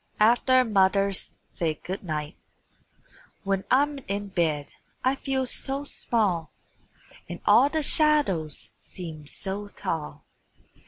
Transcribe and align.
AFTER 0.19 0.63
MOTHER'S 0.65 1.37
SAID 1.53 1.83
GOOD 1.83 2.03
NIGHT 2.03 2.35
When 3.43 3.63
I'm 3.69 3.99
in 4.07 4.29
bed 4.29 4.69
I 5.03 5.13
feel 5.13 5.45
so 5.45 5.83
small, 5.83 6.49
And 7.29 7.39
all 7.45 7.69
the 7.69 7.83
shadows 7.83 8.73
seem 8.79 9.27
so 9.27 9.67
tall. 9.67 10.23